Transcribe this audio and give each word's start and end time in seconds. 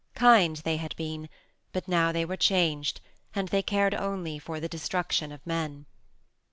Kind 0.15 0.55
they 0.65 0.77
had 0.77 0.95
been, 0.95 1.29
but 1.73 1.87
now 1.87 2.11
they 2.11 2.25
were 2.25 2.35
changed, 2.35 3.01
and 3.35 3.49
they 3.49 3.61
cared 3.61 3.93
only 3.93 4.39
for 4.39 4.59
the 4.59 4.67
destruction 4.67 5.31
of 5.31 5.45
men. 5.45 5.85